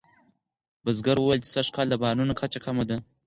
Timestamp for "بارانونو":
2.01-2.33